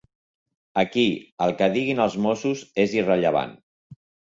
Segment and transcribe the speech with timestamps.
[0.83, 1.03] Aquí,
[1.47, 3.59] el que diguin els Mossos és irrellevant.